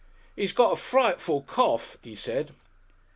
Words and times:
"He's 0.35 0.51
got 0.51 0.73
a 0.73 0.77
frightful 0.77 1.43
cough," 1.43 1.99
he 2.01 2.15
said. 2.15 2.55